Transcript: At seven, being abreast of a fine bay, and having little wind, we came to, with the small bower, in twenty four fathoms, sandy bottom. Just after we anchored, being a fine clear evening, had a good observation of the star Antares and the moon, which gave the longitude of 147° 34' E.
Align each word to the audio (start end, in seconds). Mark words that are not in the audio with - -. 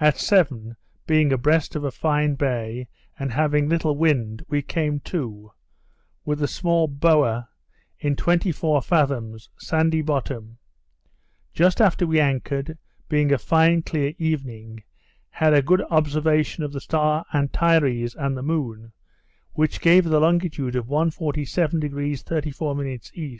At 0.00 0.16
seven, 0.16 0.76
being 1.06 1.34
abreast 1.34 1.76
of 1.76 1.84
a 1.84 1.90
fine 1.90 2.34
bay, 2.34 2.88
and 3.18 3.30
having 3.30 3.68
little 3.68 3.94
wind, 3.94 4.42
we 4.48 4.62
came 4.62 5.00
to, 5.00 5.52
with 6.24 6.38
the 6.38 6.48
small 6.48 6.88
bower, 6.88 7.46
in 7.98 8.16
twenty 8.16 8.52
four 8.52 8.80
fathoms, 8.80 9.50
sandy 9.58 10.00
bottom. 10.00 10.56
Just 11.52 11.78
after 11.78 12.06
we 12.06 12.18
anchored, 12.20 12.78
being 13.10 13.32
a 13.32 13.36
fine 13.36 13.82
clear 13.82 14.14
evening, 14.16 14.82
had 15.28 15.52
a 15.52 15.60
good 15.60 15.82
observation 15.90 16.64
of 16.64 16.72
the 16.72 16.80
star 16.80 17.26
Antares 17.34 18.14
and 18.14 18.38
the 18.38 18.42
moon, 18.42 18.92
which 19.52 19.82
gave 19.82 20.04
the 20.04 20.20
longitude 20.20 20.74
of 20.74 20.86
147° 20.86 22.22
34' 22.22 22.84
E. 23.14 23.38